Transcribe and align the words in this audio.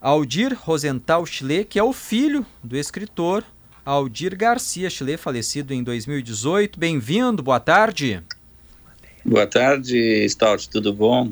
Aldir 0.00 0.56
Rosenthal 0.58 1.26
Chile, 1.26 1.62
que 1.62 1.78
é 1.78 1.82
o 1.82 1.92
filho 1.92 2.46
do 2.64 2.74
escritor 2.74 3.44
Aldir 3.84 4.34
Garcia 4.34 4.88
Chile, 4.88 5.18
falecido 5.18 5.74
em 5.74 5.82
2018. 5.82 6.78
Bem-vindo, 6.78 7.42
boa 7.42 7.60
tarde. 7.60 8.22
Boa 9.22 9.46
tarde, 9.46 10.26
Stout, 10.26 10.70
tudo 10.70 10.94
bom? 10.94 11.30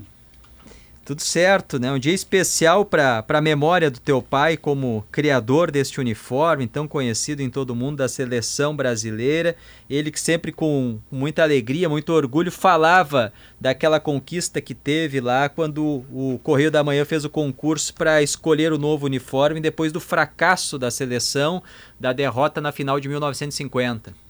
Tudo 1.09 1.23
certo, 1.23 1.79
né? 1.79 1.91
Um 1.91 1.99
dia 1.99 2.13
especial 2.13 2.85
para 2.85 3.25
a 3.27 3.41
memória 3.41 3.91
do 3.91 3.99
teu 3.99 4.21
pai 4.21 4.59
como 4.59 5.07
criador 5.11 5.71
deste 5.71 5.99
uniforme, 5.99 6.67
tão 6.67 6.87
conhecido 6.87 7.41
em 7.41 7.49
todo 7.49 7.75
mundo 7.75 7.97
da 7.97 8.09
seleção 8.11 8.77
brasileira. 8.77 9.57
Ele 9.89 10.11
que 10.11 10.21
sempre 10.21 10.53
com 10.53 10.99
muita 11.11 11.43
alegria, 11.43 11.89
muito 11.89 12.13
orgulho 12.13 12.53
falava 12.53 13.33
daquela 13.59 13.99
conquista 13.99 14.61
que 14.61 14.75
teve 14.75 15.19
lá 15.19 15.49
quando 15.49 16.05
o 16.13 16.39
Correio 16.43 16.71
da 16.71 16.85
Manhã 16.85 17.07
fez 17.07 17.25
o 17.25 17.31
concurso 17.31 17.95
para 17.95 18.21
escolher 18.21 18.71
o 18.71 18.77
novo 18.77 19.07
uniforme 19.07 19.63
depois 19.63 19.91
do 19.91 20.01
fracasso 20.01 20.79
da 20.79 20.91
seleção, 20.91 21.63
da 21.99 22.13
derrota 22.13 22.61
na 22.61 22.71
final 22.71 23.01
de 23.01 23.09
1950. 23.09 24.28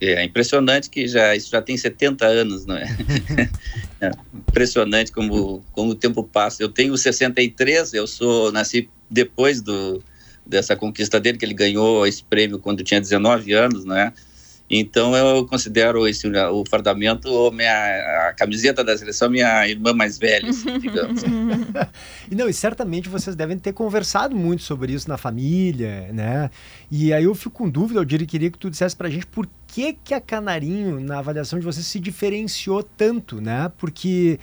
É 0.00 0.24
impressionante 0.24 0.88
que 0.88 1.06
já 1.06 1.36
isso 1.36 1.50
já 1.50 1.60
tem 1.60 1.76
70 1.76 2.24
anos, 2.26 2.64
não 2.64 2.76
é? 2.76 2.84
é 4.00 4.10
impressionante 4.34 5.12
como, 5.12 5.62
como 5.72 5.90
o 5.90 5.94
tempo 5.94 6.24
passa. 6.24 6.62
Eu 6.62 6.70
tenho 6.70 6.96
63, 6.96 7.92
eu 7.92 8.06
sou 8.06 8.50
nasci 8.50 8.88
depois 9.10 9.60
do, 9.60 10.02
dessa 10.46 10.74
conquista 10.74 11.20
dele, 11.20 11.36
que 11.36 11.44
ele 11.44 11.52
ganhou 11.52 12.06
esse 12.06 12.24
prêmio 12.24 12.58
quando 12.58 12.82
tinha 12.82 13.00
19 13.00 13.52
anos, 13.52 13.84
não 13.84 13.94
é? 13.94 14.12
Então 14.70 15.16
eu 15.16 15.44
considero 15.46 16.06
esse, 16.06 16.28
o 16.28 16.64
fardamento 16.64 17.50
minha, 17.50 18.28
a 18.28 18.32
camiseta 18.34 18.84
da 18.84 18.96
seleção 18.96 19.28
minha 19.28 19.66
irmã 19.66 19.92
mais 19.92 20.16
velha, 20.16 20.48
assim, 20.48 20.78
digamos. 20.78 21.22
e 22.30 22.34
não, 22.36 22.48
e 22.48 22.52
certamente 22.52 23.08
vocês 23.08 23.34
devem 23.34 23.58
ter 23.58 23.72
conversado 23.72 24.36
muito 24.36 24.62
sobre 24.62 24.92
isso 24.92 25.08
na 25.08 25.16
família, 25.16 26.08
né? 26.12 26.50
E 26.88 27.12
aí 27.12 27.24
eu 27.24 27.34
fico 27.34 27.50
com 27.50 27.68
dúvida, 27.68 27.98
eu 27.98 28.04
diria, 28.04 28.26
queria 28.26 28.50
que 28.50 28.58
tu 28.58 28.70
dissesse 28.70 28.94
pra 28.94 29.10
gente 29.10 29.26
por 29.26 29.48
que 29.66 29.92
que 30.04 30.14
a 30.14 30.20
Canarinho, 30.20 31.00
na 31.00 31.18
avaliação 31.18 31.58
de 31.58 31.64
vocês, 31.64 31.84
se 31.84 31.98
diferenciou 31.98 32.82
tanto, 32.82 33.40
né? 33.40 33.72
Porque 33.76 34.38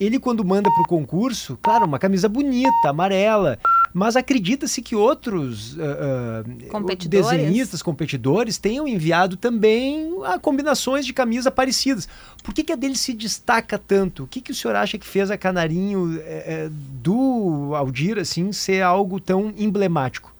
ele 0.00 0.18
quando 0.18 0.42
manda 0.44 0.70
pro 0.70 0.84
concurso, 0.84 1.58
claro, 1.62 1.84
uma 1.84 1.98
camisa 1.98 2.28
bonita, 2.28 2.88
amarela, 2.88 3.58
mas 3.92 4.16
acredita-se 4.16 4.80
que 4.80 4.96
outros 4.96 5.74
uh, 5.74 6.68
competidores. 6.70 7.30
desenhistas, 7.30 7.82
competidores, 7.82 8.58
tenham 8.58 8.88
enviado 8.88 9.36
também 9.36 10.10
a 10.24 10.38
combinações 10.38 11.04
de 11.04 11.12
camisa 11.12 11.50
parecidas. 11.50 12.08
Por 12.42 12.54
que, 12.54 12.64
que 12.64 12.72
a 12.72 12.76
dele 12.76 12.96
se 12.96 13.12
destaca 13.12 13.78
tanto? 13.78 14.24
O 14.24 14.26
que, 14.26 14.40
que 14.40 14.50
o 14.50 14.54
senhor 14.54 14.76
acha 14.76 14.96
que 14.98 15.06
fez 15.06 15.30
a 15.30 15.36
Canarinho 15.36 16.20
é, 16.24 16.68
do 16.70 17.72
Aldir 17.74 18.18
assim, 18.18 18.52
ser 18.52 18.82
algo 18.82 19.20
tão 19.20 19.52
emblemático? 19.56 20.34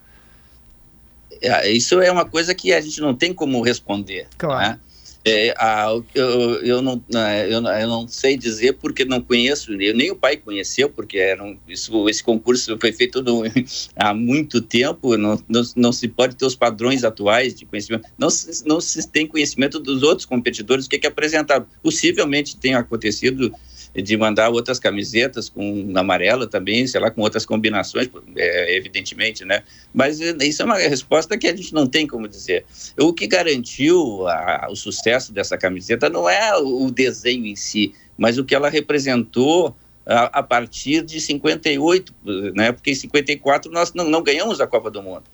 É, 1.41 1.71
isso 1.71 2.01
é 2.01 2.11
uma 2.11 2.25
coisa 2.25 2.55
que 2.55 2.73
a 2.73 2.81
gente 2.81 3.01
não 3.01 3.15
tem 3.15 3.35
como 3.35 3.61
responder. 3.61 4.29
Claro. 4.39 4.73
Né? 4.73 4.81
É, 5.25 5.55
a, 5.57 5.87
eu, 6.15 6.65
eu, 6.65 6.83
não, 6.83 7.01
né, 7.13 7.47
eu, 7.47 7.63
eu, 7.63 7.89
não 7.89 8.09
sei 8.09 8.37
dizer 8.37 8.73
porque 8.75 9.05
não 9.05 9.21
conheço, 9.21 9.73
eu, 9.81 9.95
nem 9.95 10.11
o 10.11 10.17
pai 10.17 10.37
conheceu, 10.37 10.91
porque 10.91 11.17
era 11.17 11.43
um, 11.43 11.57
isso, 11.69 12.09
esse 12.09 12.25
concurso 12.25 12.77
foi 12.81 12.93
feito 12.93 13.23
no, 13.23 13.43
há 13.95 14.13
muito 14.13 14.61
tempo, 14.61 15.17
não, 15.17 15.41
não, 15.49 15.63
não, 15.77 15.93
se 15.93 16.09
pode 16.09 16.35
ter 16.35 16.45
os 16.45 16.57
padrões 16.57 17.05
atuais 17.05 17.55
de 17.55 17.65
conhecimento, 17.65 18.09
não, 18.19 18.29
não 18.67 18.81
se 18.81 19.09
tem 19.09 19.27
conhecimento 19.27 19.79
dos 19.79 20.03
outros 20.03 20.27
competidores, 20.27 20.87
o 20.87 20.89
que, 20.89 20.99
que 20.99 21.07
apresentaram. 21.07 21.67
Possivelmente 21.83 22.57
tenha 22.57 22.79
acontecido 22.79 23.55
de 23.95 24.17
mandar 24.17 24.49
outras 24.49 24.79
camisetas 24.79 25.49
com 25.49 25.93
amarela 25.95 26.47
também, 26.47 26.87
sei 26.87 27.01
lá, 27.01 27.11
com 27.11 27.21
outras 27.21 27.45
combinações, 27.45 28.09
é, 28.37 28.77
evidentemente, 28.77 29.45
né? 29.45 29.63
Mas 29.93 30.21
é, 30.21 30.35
isso 30.43 30.63
é 30.63 30.65
uma 30.65 30.79
resposta 30.79 31.37
que 31.37 31.47
a 31.47 31.55
gente 31.55 31.75
não 31.75 31.87
tem 31.87 32.07
como 32.07 32.27
dizer. 32.27 32.65
O 32.99 33.13
que 33.13 33.27
garantiu 33.27 34.27
a, 34.29 34.69
o 34.71 34.77
sucesso 34.77 35.33
dessa 35.33 35.59
camiseta 35.59 36.09
não 36.09 36.29
é 36.29 36.57
o 36.57 36.91
desenho 36.91 37.45
em 37.45 37.57
si, 37.57 37.95
mas 38.17 38.39
o 38.39 38.45
que 38.45 38.55
ela 38.55 38.71
representou 38.71 39.77
a, 40.07 40.39
a 40.39 40.43
partir 40.43 41.03
de 41.03 41.21
58, 41.21 42.15
né? 42.55 42.73
Porque 42.73 42.93
em 42.93 42.95
54 42.95 43.71
nós 43.71 43.93
não, 43.93 44.09
não 44.09 44.23
ganhamos 44.23 44.61
a 44.61 44.67
Copa 44.67 44.91
do 44.91 45.03
Mundo. 45.03 45.25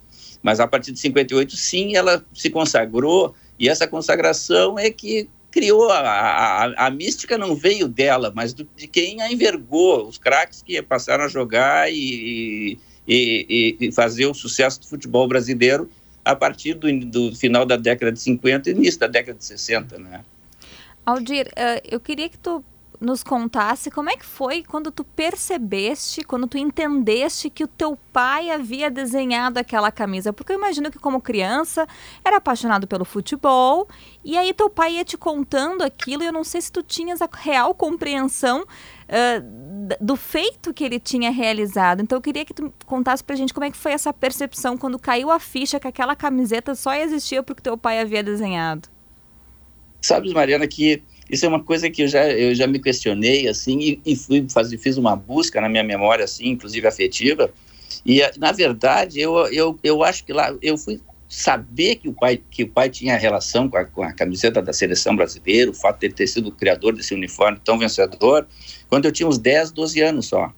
Mas 0.43 0.59
a 0.59 0.67
partir 0.67 0.93
de 0.93 0.99
58, 0.99 1.57
sim, 1.57 1.97
ela 1.97 2.25
se 2.33 2.51
consagrou, 2.51 3.35
e 3.59 3.69
essa 3.69 3.87
consagração 3.87 4.79
é 4.79 4.91
que 4.91 5.29
criou 5.51 5.91
a, 5.91 5.99
a, 6.01 6.87
a, 6.87 6.91
mística 6.91 7.39
não 7.39 7.55
veio 7.55 7.89
dela, 7.89 8.33
mas 8.35 8.53
do, 8.53 8.69
de 8.77 8.87
quem 8.87 9.21
a 9.23 9.33
envergou, 9.33 10.07
os 10.07 10.19
craques 10.19 10.63
que 10.63 10.81
passaram 10.83 11.25
a 11.25 11.29
jogar 11.29 11.91
e, 11.91 12.79
e, 13.07 13.77
e, 13.81 13.93
fazer 13.93 14.27
o 14.27 14.35
sucesso 14.35 14.81
do 14.81 14.87
futebol 14.87 15.27
brasileiro 15.27 15.91
a 16.25 16.37
partir 16.37 16.75
do, 16.75 16.93
do, 17.01 17.35
final 17.35 17.65
da 17.65 17.77
década 17.77 18.13
de 18.13 18.21
50 18.21 18.69
e 18.69 18.73
início 18.73 19.01
da 19.01 19.07
década 19.07 19.39
de 19.39 19.45
60, 19.45 19.99
né? 19.99 20.23
Aldir, 21.07 21.47
uh, 21.47 21.81
eu 21.91 21.99
queria 21.99 22.29
que 22.29 22.37
tu 22.37 22.63
nos 23.01 23.23
contasse 23.23 23.91
como 23.91 24.11
é 24.11 24.17
que 24.17 24.25
foi 24.25 24.63
quando 24.63 24.91
tu 24.91 25.05
percebeste, 25.05 26.23
quando 26.23 26.49
tu 26.49 26.59
entendeste 26.59 27.49
que 27.49 27.63
o 27.63 27.69
teu 27.69 27.97
pai 28.13 28.51
havia 28.51 28.91
desenhado 28.91 29.59
aquela 29.59 29.93
camisa. 29.93 30.33
Porque 30.33 30.53
eu 30.53 30.57
imagino 30.57 30.91
que 30.91 30.99
como 30.99 31.21
criança 31.21 31.87
era 32.25 32.39
apaixonado 32.39 32.87
pelo 32.87 33.05
futebol 33.05 33.89
e 34.25 34.37
aí 34.37 34.53
teu 34.53 34.69
pai 34.69 34.95
ia 34.95 35.05
te 35.05 35.17
contando 35.17 35.83
aquilo 35.83 36.23
e 36.23 36.27
eu 36.27 36.33
não 36.33 36.43
sei 36.43 36.61
se 36.61 36.73
tu 36.73 36.83
tinhas 36.83 37.23
a 37.23 37.29
real 37.33 37.73
compreensão 37.73 38.63
uh, 38.63 39.97
do 40.01 40.17
feito 40.17 40.75
que 40.75 40.83
ele 40.83 40.99
tinha 40.99 41.31
realizado. 41.31 42.03
Então 42.03 42.19
eu 42.19 42.23
queria 42.23 42.45
que 42.45 42.53
tu 42.53 42.73
contasse 42.85 43.23
pra 43.23 43.37
gente 43.37 43.55
como 43.55 43.65
é 43.65 43.71
que 43.71 43.77
foi 43.77 43.93
essa 43.93 44.13
percepção 44.13 44.77
quando 44.77 44.99
caiu 44.99 45.31
a 45.31 45.39
ficha 45.39 45.79
que 45.79 45.87
aquela 45.87 46.17
camiseta 46.17 46.75
só 46.75 46.95
existia 46.95 47.43
porque 47.43 47.63
teu 47.63 47.79
pai 47.79 48.01
havia 48.01 48.23
desenhado. 48.23 48.89
Sabes, 50.01 50.33
Mariana, 50.33 50.67
que 50.67 51.03
isso 51.29 51.45
é 51.45 51.49
uma 51.49 51.63
coisa 51.63 51.91
que 51.91 52.03
eu 52.03 52.09
já, 52.09 52.29
eu 52.31 52.55
já 52.55 52.67
me 52.67 52.79
questionei, 52.79 53.49
assim, 53.49 53.79
e, 53.79 54.01
e 54.05 54.17
fui 54.17 54.47
fazer, 54.49 54.79
fiz 54.79 54.97
uma 54.97 55.15
busca 55.15 55.61
na 55.61 55.69
minha 55.69 55.85
memória, 55.85 56.25
assim, 56.25 56.49
inclusive 56.49 56.87
afetiva, 56.87 57.53
e, 58.05 58.21
na 58.39 58.53
verdade, 58.53 59.21
eu, 59.21 59.37
eu, 59.49 59.79
eu 59.83 60.03
acho 60.03 60.25
que 60.25 60.33
lá, 60.33 60.55
eu 60.63 60.79
fui 60.79 61.01
saber 61.29 61.97
que 61.97 62.09
o 62.09 62.13
pai, 62.15 62.41
que 62.51 62.63
o 62.63 62.69
pai 62.69 62.89
tinha 62.89 63.17
relação 63.17 63.69
com 63.69 63.77
a, 63.77 63.85
com 63.85 64.03
a 64.03 64.13
camiseta 64.13 64.63
da 64.63 64.73
seleção 64.73 65.15
brasileira, 65.15 65.71
o 65.71 65.75
fato 65.75 66.01
de 66.01 66.07
ele 66.07 66.15
ter 66.15 66.27
sido 66.27 66.49
o 66.49 66.53
criador 66.53 66.95
desse 66.95 67.13
uniforme 67.15 67.61
tão 67.63 67.79
vencedor, 67.79 68.47
quando 68.89 69.05
eu 69.05 69.13
tinha 69.13 69.29
uns 69.29 69.39
10, 69.39 69.73
12 69.73 70.01
anos 70.01 70.27
só. 70.27 70.51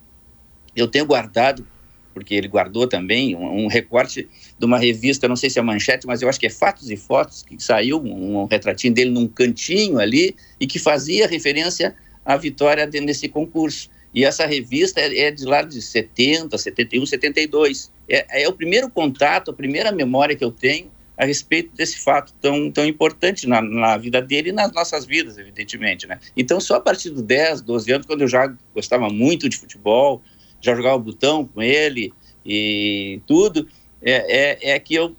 Eu 0.77 0.87
tenho 0.87 1.05
guardado 1.05 1.67
porque 2.13 2.35
ele 2.35 2.49
guardou 2.49 2.87
também 2.87 3.35
um, 3.37 3.65
um, 3.65 3.67
recorte 3.67 4.29
de 4.59 4.65
uma 4.65 4.79
revista, 4.79 5.29
não 5.29 5.37
sei 5.37 5.51
se 5.51 5.59
é 5.59 5.63
manchete, 5.63 6.07
mas 6.07 6.23
eu 6.23 6.29
acho 6.29 6.39
que 6.39 6.47
é 6.47 6.51
Fatos 6.51 6.91
e 6.91 6.97
Fotos, 6.97 7.43
que 7.43 7.63
saiu 7.63 8.01
um, 8.01 8.43
um 8.43 8.45
retratinho 8.47 8.93
dele 8.93 9.11
num 9.11 9.27
cantinho 9.27 9.99
ali 9.99 10.35
e 10.59 10.67
que 10.67 10.79
fazia 10.79 11.27
referência 11.27 11.95
à 12.25 12.37
vitória 12.37 12.87
de, 12.87 13.01
nesse 13.01 13.29
concurso. 13.29 13.89
E 14.13 14.25
essa 14.25 14.45
revista 14.45 15.01
é, 15.01 15.19
é, 15.19 15.31
de 15.31 15.45
lá 15.45 15.63
de 15.63 15.81
70, 15.81 16.57
71, 16.59 17.07
72. 17.07 17.93
É, 18.09 18.43
é 18.43 18.49
o 18.49 18.53
primeiro 18.53 18.91
contato, 18.91 19.51
a 19.51 19.55
primeira 19.55 19.93
memória 19.93 20.35
que 20.35 20.45
eu 20.45 20.51
tenho 20.51 20.91
a 21.17 21.27
respeito 21.27 21.77
desse 21.77 21.99
fato 21.99 22.33
tão, 22.41 22.71
tão 22.71 22.87
importante 22.87 23.47
na, 23.47 23.61
na, 23.61 23.97
vida 23.99 24.23
dele 24.23 24.49
e 24.49 24.53
nas 24.53 24.73
nossas 24.73 25.05
vidas, 25.05 25.37
evidentemente, 25.37 26.07
né? 26.07 26.19
Então, 26.35 26.59
só 26.59 26.77
a 26.77 26.81
partir 26.81 27.11
dos 27.11 27.23
10, 27.23 27.61
12 27.61 27.93
anos, 27.93 28.07
quando 28.07 28.23
eu 28.23 28.29
já 28.29 28.51
gostava 28.75 29.11
muito 29.11 29.47
de 29.47 29.59
futebol, 29.59 30.23
já 30.61 30.75
jogava 30.75 30.99
botão 30.99 31.45
com 31.47 31.63
ele 31.63 32.13
e 32.45 33.21
tudo, 33.27 33.69
é, 34.03 34.69
é, 34.69 34.71
é 34.73 34.79
que 34.79 34.95
eu 34.95 35.15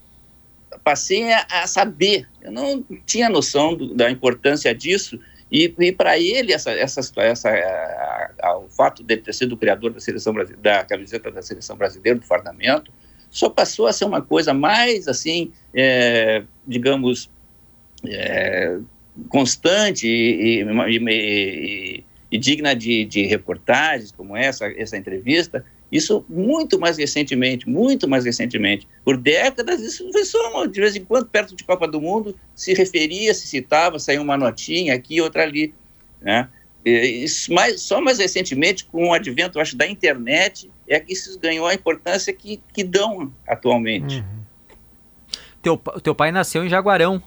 passei 0.84 1.32
a, 1.32 1.46
a, 1.50 1.68
saber. 1.68 2.28
Eu 2.42 2.52
não 2.52 2.84
tinha 3.06 3.30
noção 3.30 3.76
do, 3.76 3.94
da 3.94 4.10
importância 4.10 4.74
disso 4.74 5.20
e, 5.52 5.74
e 5.80 5.92
para 5.92 6.18
ele 6.18 6.54
essa, 6.54 6.72
essa, 6.72 7.02
essa 7.18 7.50
a, 7.50 8.32
a, 8.42 8.58
o 8.58 8.70
fato 8.70 9.04
de 9.04 9.18
ter 9.18 9.34
sido 9.34 9.54
o 9.54 9.58
criador 9.58 9.92
da 9.92 10.00
seleção 10.00 10.34
da 10.62 10.84
camiseta 10.86 11.30
da 11.30 11.42
seleção 11.42 11.76
brasileira 11.76 12.20
do 12.20 12.26
fardamento 12.26 12.92
só 13.30 13.50
passou 13.50 13.88
a 13.88 13.94
ser 13.94 14.06
uma 14.06 14.22
coisa 14.22 14.54
mais 14.54 15.08
assim, 15.08 15.54
é, 15.74 16.44
digamos, 16.68 17.30
é, 18.06 18.78
constante 19.30 20.06
e, 20.06 20.64
e, 20.64 20.98
e, 20.98 22.04
e 22.32 22.38
digna 22.38 22.74
de, 22.74 23.04
de, 23.04 23.26
reportagens 23.26 24.12
como 24.12 24.38
essa, 24.38 24.66
essa 24.78 24.96
entrevista, 24.96 25.66
isso 25.92 26.24
muito 26.30 26.80
mais 26.80 26.98
recentemente, 26.98 27.68
muito 27.70 28.08
mais 28.08 28.24
recentemente. 28.24 28.88
Por 29.04 29.18
décadas, 29.18 29.82
isso 29.82 30.10
foi 30.12 30.24
só 30.24 30.66
de 30.66 30.80
vez 30.80 30.96
em 30.96 31.04
quando, 31.04 31.28
perto 31.28 31.54
de 31.54 31.66
Copa 31.66 31.86
do 31.86 32.00
Mundo, 32.00 32.34
se 32.56 32.74
referia, 32.74 33.34
se 33.34 33.48
citava, 33.48 34.00
saía 34.00 34.22
uma 34.22 34.38
notinha 34.38 34.96
aqui, 34.96 35.20
outra 35.20 35.44
ali. 35.44 35.74
Né? 36.22 36.48
Isso 36.86 37.54
mais, 37.54 37.82
só 37.82 38.00
mais 38.00 38.20
recentemente, 38.20 38.86
com 38.86 39.10
o 39.10 39.14
advento, 39.14 39.60
acho, 39.60 39.76
da 39.76 39.86
internet, 39.86 40.72
é 40.88 41.00
que 41.00 41.12
isso 41.12 41.38
ganhou 41.38 41.68
a 41.68 41.74
importância 41.74 42.32
que, 42.32 42.62
que 42.74 42.84
dão 42.84 43.32
atualmente. 43.46 44.20
Uhum. 44.20 44.42
Teu, 45.62 45.78
teu 45.78 46.16
pai 46.16 46.32
nasceu 46.32 46.66
em 46.66 46.70
Jaguarão. 46.70 47.22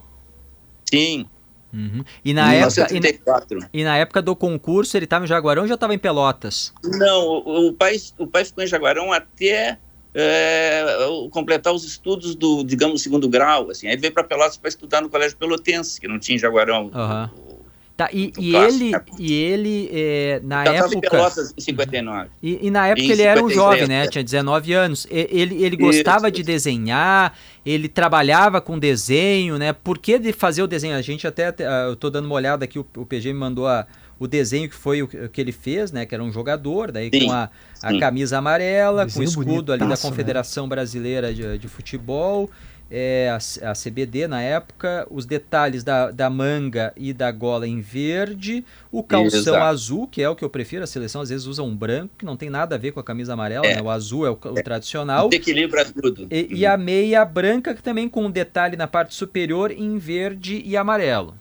Sim, 0.88 1.26
Uhum. 1.74 2.04
E, 2.24 2.32
na 2.32 2.54
época, 2.54 2.86
e, 2.92 3.80
e, 3.80 3.84
na 3.84 3.96
época 3.96 4.22
do 4.22 4.36
concurso, 4.36 4.96
ele 4.96 5.06
estava 5.06 5.24
em 5.24 5.28
Jaguarão 5.28 5.62
ou 5.62 5.68
já 5.68 5.74
estava 5.74 5.92
em 5.92 5.98
Pelotas? 5.98 6.72
Não, 6.84 7.26
o, 7.26 7.68
o, 7.68 7.72
pai, 7.72 7.96
o 8.16 8.26
pai 8.28 8.44
ficou 8.44 8.62
em 8.62 8.66
Jaguarão 8.66 9.12
até 9.12 9.76
é, 10.14 10.84
completar 11.32 11.74
os 11.74 11.84
estudos 11.84 12.36
do, 12.36 12.62
digamos, 12.62 13.02
segundo 13.02 13.28
grau. 13.28 13.70
Assim. 13.70 13.88
Aí 13.88 13.96
veio 13.96 14.12
para 14.12 14.22
Pelotas 14.22 14.56
para 14.56 14.68
estudar 14.68 15.00
no 15.00 15.08
Colégio 15.08 15.36
Pelotense, 15.36 16.00
que 16.00 16.06
não 16.06 16.20
tinha 16.20 16.36
em 16.36 16.38
Jaguarão. 16.38 16.92
Uhum. 16.94 17.53
Tá, 17.96 18.08
e, 18.12 18.32
e 18.36 18.56
ele, 18.56 18.92
e 19.20 19.32
ele 19.32 19.90
é, 19.92 20.40
na 20.42 20.64
Já 20.64 20.74
época. 20.74 20.96
Em 20.96 21.00
Pelotas 21.00 21.54
em 21.56 21.60
59. 21.60 22.28
E, 22.42 22.66
e 22.66 22.70
na 22.70 22.88
época 22.88 23.02
em 23.02 23.10
ele 23.10 23.22
53, 23.22 23.36
era 23.36 23.44
um 23.44 23.50
jovem, 23.50 23.86
né? 23.86 24.04
É. 24.04 24.08
Tinha 24.08 24.24
19 24.24 24.72
anos. 24.72 25.06
Ele, 25.08 25.62
ele 25.62 25.76
gostava 25.76 26.26
isso, 26.26 26.36
de 26.36 26.42
desenhar, 26.42 27.38
ele 27.64 27.88
trabalhava 27.88 28.60
com 28.60 28.76
desenho, 28.80 29.58
né? 29.58 29.72
Por 29.72 29.98
que 29.98 30.18
de 30.18 30.32
fazer 30.32 30.64
o 30.64 30.66
desenho? 30.66 30.96
A 30.96 31.02
gente 31.02 31.24
até. 31.24 31.54
Eu 31.88 31.94
tô 31.94 32.10
dando 32.10 32.24
uma 32.24 32.34
olhada 32.34 32.64
aqui, 32.64 32.80
o, 32.80 32.86
o 32.96 33.06
PG 33.06 33.32
me 33.32 33.38
mandou 33.38 33.68
a, 33.68 33.86
o 34.18 34.26
desenho 34.26 34.68
que 34.68 34.74
foi 34.74 35.00
o 35.00 35.06
que 35.06 35.40
ele 35.40 35.52
fez, 35.52 35.92
né? 35.92 36.04
Que 36.04 36.16
era 36.16 36.24
um 36.24 36.32
jogador, 36.32 36.90
daí 36.90 37.10
sim, 37.14 37.26
com 37.26 37.32
a, 37.32 37.48
a 37.80 37.96
camisa 38.00 38.38
amarela, 38.38 39.06
com 39.08 39.20
o 39.20 39.22
escudo 39.22 39.72
ali 39.72 39.82
da 39.82 39.86
né? 39.86 39.96
Confederação 39.96 40.64
né? 40.64 40.70
Brasileira 40.70 41.32
de, 41.32 41.58
de 41.58 41.68
Futebol 41.68 42.50
é, 42.90 43.30
a, 43.30 43.70
a, 43.70 43.72
CBD 43.72 44.28
na 44.28 44.40
época, 44.42 45.06
os 45.10 45.24
detalhes 45.24 45.82
da, 45.82 46.10
da 46.10 46.28
manga 46.28 46.92
e 46.96 47.12
da 47.12 47.32
gola 47.32 47.66
em 47.66 47.80
verde, 47.80 48.64
o 48.92 49.02
calção 49.02 49.40
Exato. 49.40 49.64
azul, 49.64 50.06
que 50.06 50.22
é 50.22 50.28
o 50.28 50.36
que 50.36 50.44
eu 50.44 50.50
prefiro, 50.50 50.84
a 50.84 50.86
seleção 50.86 51.20
às 51.20 51.30
vezes 51.30 51.46
usa 51.46 51.62
um 51.62 51.74
branco, 51.74 52.14
que 52.18 52.24
não 52.24 52.36
tem 52.36 52.50
nada 52.50 52.74
a 52.74 52.78
ver 52.78 52.92
com 52.92 53.00
a 53.00 53.04
camisa 53.04 53.32
amarela, 53.32 53.66
é. 53.66 53.76
né? 53.76 53.82
o 53.82 53.90
azul 53.90 54.26
é 54.26 54.30
o, 54.30 54.38
o 54.42 54.58
é. 54.58 54.62
tradicional. 54.62 55.30
Equilibra 55.32 55.84
tudo. 55.84 56.26
E, 56.30 56.48
e, 56.50 56.66
a 56.66 56.76
meia 56.76 57.24
branca, 57.24 57.74
que 57.74 57.82
também 57.82 58.08
com 58.08 58.26
um 58.26 58.30
detalhe 58.30 58.76
na 58.76 58.86
parte 58.86 59.14
superior 59.14 59.70
em 59.70 59.98
verde 59.98 60.62
e 60.64 60.76
amarelo. 60.76 61.34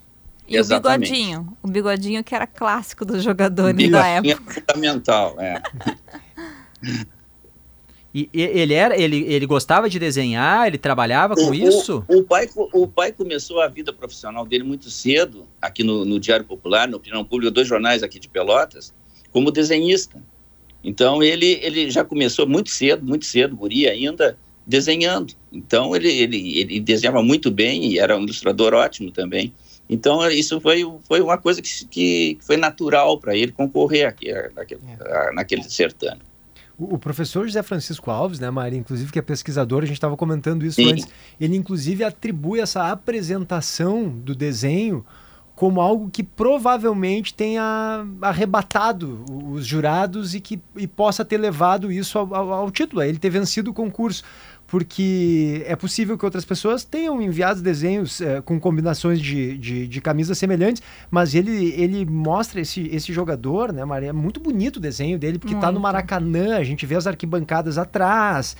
E 0.47 0.57
Exatamente. 0.57 1.09
o 1.09 1.13
bigodinho, 1.13 1.57
o 1.61 1.67
bigodinho 1.67 2.23
que 2.23 2.35
era 2.35 2.45
clássico 2.45 3.05
dos 3.05 3.23
jogadores 3.23 3.89
da 3.89 4.05
época. 4.07 4.59
É 4.59 4.61
fundamental, 4.61 5.35
é. 5.39 5.61
E, 8.13 8.29
ele 8.31 8.75
era, 8.75 8.95
ele, 8.95 9.23
ele 9.23 9.45
gostava 9.47 9.89
de 9.89 9.97
desenhar, 9.97 10.67
ele 10.67 10.77
trabalhava 10.77 11.33
com 11.33 11.49
o, 11.49 11.55
isso? 11.55 12.05
O, 12.07 12.19
o, 12.19 12.23
pai, 12.23 12.47
o 12.55 12.87
pai 12.87 13.11
começou 13.11 13.59
a 13.59 13.67
vida 13.67 13.91
profissional 13.91 14.45
dele 14.45 14.63
muito 14.63 14.91
cedo, 14.91 15.47
aqui 15.59 15.83
no, 15.83 16.05
no 16.05 16.19
Diário 16.19 16.45
Popular, 16.45 16.87
no 16.87 16.97
Opinião 16.97 17.25
Pública, 17.25 17.49
dois 17.49 17.67
jornais 17.67 18.03
aqui 18.03 18.19
de 18.19 18.29
Pelotas, 18.29 18.93
como 19.31 19.49
desenhista. 19.49 20.21
Então 20.83 21.23
ele, 21.23 21.59
ele 21.63 21.89
já 21.89 22.05
começou 22.05 22.45
muito 22.45 22.69
cedo, 22.69 23.03
muito 23.03 23.25
cedo, 23.25 23.55
guri 23.55 23.87
ainda, 23.87 24.37
desenhando. 24.67 25.33
Então 25.51 25.95
ele, 25.95 26.11
ele, 26.11 26.59
ele 26.59 26.79
desenhava 26.79 27.23
muito 27.23 27.49
bem 27.49 27.85
e 27.85 27.97
era 27.97 28.15
um 28.15 28.21
ilustrador 28.21 28.75
ótimo 28.75 29.09
também. 29.09 29.51
Então 29.89 30.29
isso 30.29 30.61
foi, 30.61 30.85
foi 31.07 31.19
uma 31.19 31.37
coisa 31.37 31.63
que, 31.63 31.85
que 31.85 32.37
foi 32.41 32.57
natural 32.57 33.17
para 33.17 33.35
ele 33.35 33.51
concorrer 33.51 34.07
aqui, 34.07 34.31
naquele, 34.53 34.81
é. 34.87 35.33
naquele 35.33 35.63
certame. 35.63 36.21
O, 36.77 36.97
professor 36.97 37.45
José 37.45 37.61
Francisco 37.61 38.09
Alves, 38.09 38.39
né, 38.39 38.49
Maria, 38.49 38.79
inclusive 38.79 39.11
que 39.11 39.19
é 39.19 39.21
pesquisador, 39.21 39.83
a 39.83 39.85
gente 39.85 39.97
estava 39.97 40.17
comentando 40.17 40.65
isso 40.65 40.75
Sim. 40.75 40.91
antes, 40.91 41.07
ele 41.39 41.55
inclusive 41.55 42.03
atribui 42.03 42.59
essa 42.59 42.91
apresentação 42.91 44.09
do 44.09 44.33
desenho 44.33 45.05
como 45.55 45.79
algo 45.79 46.09
que 46.09 46.23
provavelmente 46.23 47.33
tenha 47.33 48.05
arrebatado 48.21 49.23
os 49.51 49.65
jurados 49.65 50.33
e 50.33 50.39
que 50.39 50.59
e 50.75 50.87
possa 50.87 51.23
ter 51.23 51.37
levado 51.37 51.91
isso 51.91 52.17
ao, 52.17 52.33
ao, 52.33 52.53
ao 52.53 52.71
título, 52.71 53.03
ele 53.03 53.19
ter 53.19 53.29
vencido 53.29 53.69
o 53.69 53.73
concurso 53.73 54.23
porque 54.73 55.63
é 55.67 55.75
possível 55.75 56.17
que 56.17 56.25
outras 56.25 56.43
pessoas 56.43 56.83
tenham 56.83 57.21
enviado 57.21 57.61
desenhos 57.61 58.19
é, 58.19 58.41
com 58.41 58.59
combinações 58.59 59.21
de, 59.21 59.55
de, 59.55 59.87
de, 59.87 60.01
camisas 60.01 60.35
semelhantes, 60.35 60.81
mas 61.11 61.35
ele, 61.35 61.75
ele 61.77 62.03
mostra 62.07 62.59
esse, 62.59 62.89
esse 62.91 63.13
jogador, 63.13 63.71
né, 63.71 63.85
Maria? 63.85 64.09
É 64.09 64.11
muito 64.11 64.39
bonito 64.39 64.77
o 64.77 64.79
desenho 64.79 65.19
dele, 65.19 65.37
porque 65.37 65.53
está 65.53 65.71
no 65.71 65.79
Maracanã, 65.79 66.57
a 66.57 66.63
gente 66.63 66.87
vê 66.87 66.95
as 66.95 67.05
arquibancadas 67.05 67.77
atrás. 67.77 68.57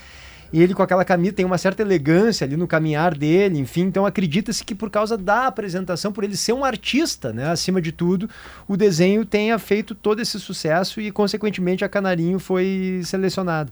E 0.54 0.62
ele 0.62 0.76
com 0.76 0.84
aquela 0.84 1.04
camisa 1.04 1.34
tem 1.34 1.48
uma 1.48 1.58
certa 1.58 1.82
elegância 1.82 2.46
ali 2.46 2.56
no 2.56 2.68
caminhar 2.68 3.18
dele, 3.18 3.58
enfim. 3.58 3.82
Então 3.82 4.06
acredita-se 4.06 4.64
que 4.64 4.76
por 4.76 4.92
causa 4.92 5.18
da 5.18 5.48
apresentação, 5.48 6.12
por 6.12 6.24
ele 6.24 6.38
ser 6.38 6.54
um 6.54 6.64
artista, 6.64 7.34
né, 7.34 7.50
acima 7.50 7.82
de 7.82 7.92
tudo, 7.92 8.30
o 8.68 8.78
desenho 8.78 9.26
tenha 9.26 9.58
feito 9.58 9.96
todo 9.96 10.22
esse 10.22 10.40
sucesso 10.40 11.02
e, 11.02 11.10
consequentemente, 11.10 11.84
a 11.84 11.90
Canarinho 11.90 12.38
foi 12.38 13.02
selecionado. 13.04 13.72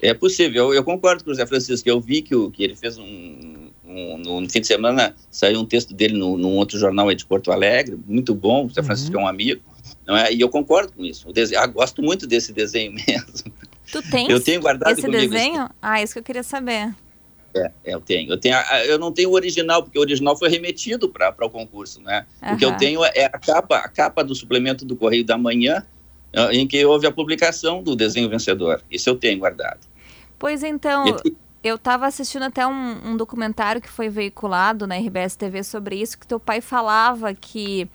É 0.00 0.12
possível, 0.12 0.66
eu, 0.66 0.74
eu, 0.74 0.84
concordo 0.84 1.24
com 1.24 1.30
o 1.30 1.32
José 1.32 1.46
Francisco, 1.46 1.88
eu 1.88 2.00
vi 2.00 2.20
que, 2.22 2.34
o, 2.34 2.50
que 2.50 2.62
ele 2.62 2.76
fez 2.76 2.98
um, 2.98 3.70
um 3.84 4.18
no, 4.18 4.40
no, 4.40 4.50
fim 4.50 4.60
de 4.60 4.66
semana, 4.66 5.14
saiu 5.30 5.60
um 5.60 5.64
texto 5.64 5.94
dele 5.94 6.18
no, 6.18 6.36
num 6.36 6.56
outro 6.56 6.78
jornal 6.78 7.12
de 7.14 7.24
Porto 7.24 7.50
Alegre, 7.50 7.98
muito 8.06 8.34
bom, 8.34 8.66
o 8.66 8.68
José 8.68 8.80
uhum. 8.80 8.86
Francisco 8.86 9.16
é 9.16 9.20
um 9.20 9.26
amigo, 9.26 9.62
não 10.06 10.16
é? 10.16 10.32
e 10.32 10.40
eu 10.40 10.48
concordo 10.48 10.92
com 10.92 11.04
isso, 11.04 11.32
desenho, 11.32 11.60
ah, 11.60 11.66
gosto 11.66 12.02
muito 12.02 12.26
desse 12.26 12.52
desenho 12.52 12.92
mesmo. 13.06 13.52
Tu 13.90 14.02
tens 14.10 14.28
eu 14.28 14.40
tenho 14.40 14.60
guardado 14.60 14.98
esse 14.98 15.08
desenho? 15.08 15.62
Esse... 15.62 15.72
Ah, 15.80 16.02
isso 16.02 16.12
que 16.12 16.18
eu 16.18 16.24
queria 16.24 16.42
saber. 16.42 16.94
É, 17.54 17.70
é, 17.84 17.94
eu 17.94 18.00
tenho. 18.00 18.32
Eu, 18.32 18.38
tenho 18.38 18.56
eu 18.86 18.98
não 18.98 19.12
tenho 19.12 19.30
o 19.30 19.32
original, 19.32 19.82
porque 19.82 19.98
o 19.98 20.02
original 20.02 20.36
foi 20.36 20.48
remetido 20.48 21.08
para 21.08 21.34
o 21.40 21.50
concurso, 21.50 22.02
né? 22.02 22.26
Uhum. 22.42 22.54
O 22.54 22.56
que 22.58 22.64
eu 22.64 22.76
tenho 22.76 23.04
é 23.04 23.24
a 23.24 23.38
capa, 23.38 23.78
a 23.78 23.88
capa 23.88 24.22
do 24.22 24.34
suplemento 24.34 24.84
do 24.84 24.96
Correio 24.96 25.24
da 25.24 25.38
Manhã, 25.38 25.86
em 26.52 26.66
que 26.66 26.84
houve 26.84 27.06
a 27.06 27.12
publicação 27.12 27.82
do 27.82 27.96
desenho 27.96 28.28
vencedor. 28.28 28.82
Isso 28.90 29.08
eu 29.08 29.16
tenho 29.16 29.38
guardado. 29.38 29.80
Pois 30.38 30.62
então, 30.62 31.16
eu 31.64 31.76
estava 31.76 32.06
assistindo 32.06 32.44
até 32.44 32.66
um, 32.66 33.10
um, 33.10 33.16
documentário 33.16 33.80
que 33.80 33.88
foi 33.88 34.08
veiculado 34.08 34.86
na 34.86 34.96
RBS 34.96 35.34
TV 35.36 35.62
sobre 35.62 35.96
isso, 35.96 36.18
que 36.18 36.26
teu 36.26 36.38
pai 36.38 36.60
falava 36.60 37.32
que 37.34 37.88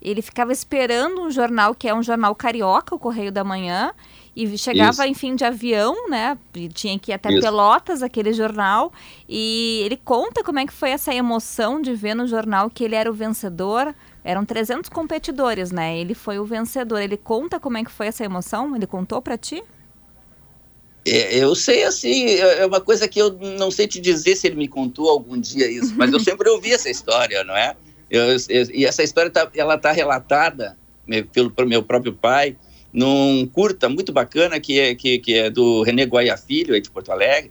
ele 0.00 0.22
ficava 0.22 0.52
esperando 0.52 1.20
um 1.22 1.30
jornal 1.30 1.74
que 1.74 1.88
é 1.88 1.94
um 1.94 2.02
jornal 2.02 2.34
carioca, 2.34 2.94
o 2.94 2.98
Correio 2.98 3.30
da 3.30 3.44
Manhã, 3.44 3.92
e 4.34 4.56
chegava, 4.56 5.02
Isso. 5.02 5.04
enfim, 5.04 5.36
de 5.36 5.44
avião, 5.44 6.08
né? 6.08 6.38
E 6.54 6.68
tinha 6.68 6.98
que 6.98 7.12
ir 7.12 7.14
até 7.14 7.30
Isso. 7.30 7.42
Pelotas, 7.42 8.02
aquele 8.02 8.32
jornal. 8.32 8.90
E 9.28 9.82
ele 9.84 9.96
conta 9.96 10.42
como 10.42 10.58
é 10.58 10.66
que 10.66 10.72
foi 10.72 10.90
essa 10.90 11.14
emoção 11.14 11.82
de 11.82 11.94
ver 11.94 12.14
no 12.14 12.26
jornal 12.26 12.70
que 12.70 12.82
ele 12.82 12.94
era 12.94 13.10
o 13.10 13.14
vencedor. 13.14 13.94
Eram 14.24 14.44
300 14.44 14.88
competidores, 14.88 15.70
né? 15.70 15.98
Ele 15.98 16.14
foi 16.14 16.38
o 16.38 16.44
vencedor. 16.44 17.00
Ele 17.00 17.16
conta 17.16 17.58
como 17.58 17.76
é 17.76 17.84
que 17.84 17.90
foi 17.90 18.06
essa 18.06 18.24
emoção? 18.24 18.74
Ele 18.76 18.86
contou 18.86 19.20
para 19.20 19.36
ti? 19.36 19.62
É, 21.04 21.36
eu 21.36 21.54
sei 21.54 21.82
assim, 21.82 22.26
é, 22.26 22.60
é 22.60 22.66
uma 22.66 22.80
coisa 22.80 23.08
que 23.08 23.20
eu 23.20 23.32
não 23.32 23.70
sei 23.70 23.88
te 23.88 24.00
dizer 24.00 24.36
se 24.36 24.46
ele 24.46 24.54
me 24.54 24.68
contou 24.68 25.10
algum 25.10 25.38
dia 25.38 25.68
isso, 25.68 25.92
mas 25.96 26.12
eu 26.12 26.20
sempre 26.20 26.48
ouvi 26.48 26.72
essa 26.72 26.88
história, 26.88 27.42
não 27.42 27.56
é? 27.56 27.74
Eu, 28.08 28.22
eu, 28.22 28.66
e 28.72 28.84
essa 28.84 29.02
história 29.02 29.30
tá, 29.30 29.50
ela 29.56 29.74
está 29.74 29.90
relatada 29.90 30.78
né, 31.06 31.22
pelo, 31.22 31.50
pelo 31.50 31.68
meu 31.68 31.82
próprio 31.82 32.12
pai 32.12 32.56
num 32.92 33.46
curta 33.46 33.88
muito 33.88 34.12
bacana 34.12 34.60
que 34.60 34.78
é, 34.78 34.94
que, 34.94 35.18
que 35.18 35.34
é 35.34 35.50
do 35.50 35.82
René 35.82 36.04
Goya 36.04 36.36
Filho, 36.36 36.74
aí 36.74 36.80
de 36.80 36.90
Porto 36.90 37.10
Alegre, 37.10 37.50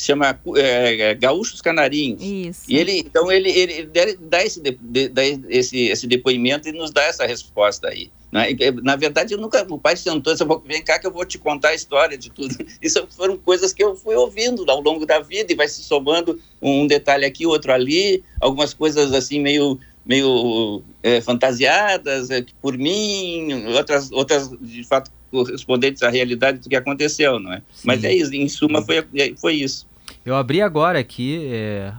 chama 0.00 0.38
é, 0.56 1.14
Gaúchos 1.14 1.60
Canarinhos. 1.60 2.22
Isso. 2.22 2.62
E 2.68 2.78
ele, 2.78 2.98
então, 3.00 3.30
ele, 3.30 3.50
ele 3.50 3.88
dá, 4.20 4.44
esse, 4.44 4.60
de, 4.60 5.08
dá 5.08 5.22
esse, 5.24 5.76
esse 5.86 6.06
depoimento 6.06 6.68
e 6.68 6.72
nos 6.72 6.90
dá 6.90 7.02
essa 7.02 7.26
resposta 7.26 7.88
aí. 7.88 8.10
Né? 8.30 8.48
Na 8.82 8.94
verdade, 8.94 9.34
eu 9.34 9.40
nunca, 9.40 9.66
o 9.68 9.78
pai 9.78 9.96
sentou 9.96 10.32
e 10.32 10.36
disse, 10.36 10.48
vem 10.66 10.82
cá 10.82 10.98
que 10.98 11.06
eu 11.06 11.10
vou 11.10 11.24
te 11.24 11.38
contar 11.38 11.70
a 11.70 11.74
história 11.74 12.16
de 12.16 12.30
tudo. 12.30 12.54
Isso 12.80 13.06
foram 13.10 13.36
coisas 13.38 13.72
que 13.72 13.82
eu 13.82 13.96
fui 13.96 14.14
ouvindo 14.14 14.64
ao 14.70 14.80
longo 14.80 15.04
da 15.04 15.18
vida 15.18 15.52
e 15.52 15.56
vai 15.56 15.66
se 15.66 15.82
somando 15.82 16.38
um 16.62 16.86
detalhe 16.86 17.24
aqui, 17.24 17.46
outro 17.46 17.72
ali, 17.72 18.22
algumas 18.40 18.72
coisas 18.72 19.12
assim 19.12 19.40
meio 19.40 19.78
meio 20.06 20.82
é, 21.02 21.20
fantasiadas 21.20 22.30
é, 22.30 22.42
por 22.62 22.78
mim, 22.78 23.66
outras, 23.74 24.10
outras 24.10 24.48
de 24.58 24.82
fato 24.84 25.10
correspondentes 25.30 26.02
à 26.02 26.08
realidade 26.08 26.58
do 26.58 26.68
que 26.68 26.76
aconteceu, 26.76 27.38
não 27.38 27.52
é? 27.52 27.58
Sim. 27.72 27.82
Mas 27.84 28.04
é 28.04 28.14
isso, 28.14 28.34
em 28.34 28.48
suma 28.48 28.82
foi, 28.82 29.04
foi 29.36 29.54
isso. 29.54 29.86
Eu 30.28 30.36
abri 30.36 30.60
agora 30.60 30.98
aqui 30.98 31.48
é, 31.50 31.90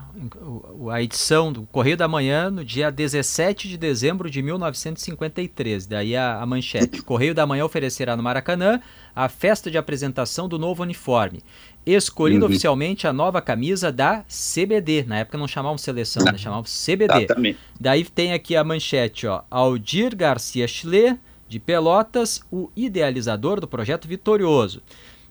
a 0.92 1.02
edição 1.02 1.52
do 1.52 1.64
Correio 1.64 1.98
da 1.98 2.08
Manhã 2.08 2.52
no 2.52 2.64
dia 2.64 2.92
17 2.92 3.68
de 3.68 3.76
dezembro 3.76 4.30
de 4.30 4.44
1953. 4.44 5.88
Daí 5.88 6.16
a, 6.16 6.40
a 6.40 6.46
manchete. 6.46 7.02
Correio 7.02 7.34
da 7.34 7.48
Manhã 7.48 7.66
oferecerá 7.66 8.16
no 8.16 8.22
Maracanã 8.22 8.80
a 9.16 9.28
festa 9.28 9.72
de 9.72 9.80
apresentação 9.80 10.48
do 10.48 10.60
novo 10.60 10.84
uniforme. 10.84 11.42
Escolhendo 11.84 12.46
uhum. 12.46 12.52
oficialmente 12.52 13.08
a 13.08 13.12
nova 13.12 13.42
camisa 13.42 13.92
da 13.92 14.24
CBD. 14.30 15.06
Na 15.08 15.18
época 15.18 15.36
não 15.36 15.48
chamavam 15.48 15.80
seleção, 15.80 16.24
né? 16.24 16.38
chamavam 16.38 16.66
CBD. 16.66 17.24
Exatamente. 17.24 17.58
Daí 17.80 18.06
tem 18.06 18.34
aqui 18.34 18.56
a 18.56 18.64
manchete, 18.64 19.26
ó. 19.26 19.42
Aldir 19.50 20.16
Garcia 20.16 20.68
Chile, 20.68 21.18
de 21.48 21.60
Pelotas, 21.60 22.44
o 22.52 22.70
idealizador 22.76 23.60
do 23.60 23.68
projeto 23.68 24.08
Vitorioso. 24.08 24.84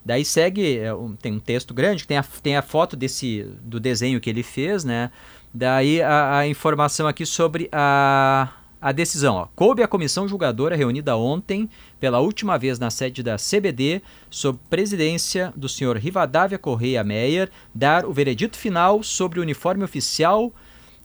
Daí 0.03 0.23
segue, 0.25 0.79
é, 0.79 0.89
tem 1.21 1.33
um 1.33 1.39
texto 1.39 1.73
grande 1.73 2.07
tem 2.07 2.17
a, 2.17 2.23
tem 2.23 2.55
a 2.55 2.61
foto 2.61 2.95
desse 2.95 3.43
do 3.61 3.79
desenho 3.79 4.19
que 4.19 4.29
ele 4.29 4.43
fez, 4.43 4.83
né? 4.83 5.11
Daí 5.53 6.01
a, 6.01 6.39
a 6.39 6.47
informação 6.47 7.07
aqui 7.07 7.25
sobre 7.25 7.69
a, 7.71 8.49
a 8.81 8.91
decisão. 8.91 9.35
Ó. 9.35 9.47
Coube 9.55 9.83
a 9.83 9.87
comissão 9.87 10.27
julgadora 10.27 10.75
reunida 10.75 11.17
ontem 11.17 11.69
pela 11.99 12.19
última 12.19 12.57
vez 12.57 12.79
na 12.79 12.89
sede 12.89 13.21
da 13.21 13.35
CBD, 13.35 14.01
sob 14.29 14.59
presidência 14.69 15.53
do 15.55 15.67
senhor 15.67 15.97
Rivadavia 15.97 16.57
Correia 16.57 17.03
Meyer, 17.03 17.49
dar 17.73 18.05
o 18.05 18.13
veredito 18.13 18.57
final 18.57 19.03
sobre 19.03 19.39
o 19.39 19.41
uniforme 19.41 19.83
oficial 19.83 20.53